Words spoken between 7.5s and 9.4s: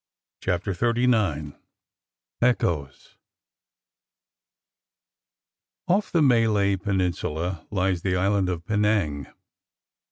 lies the island of Penang.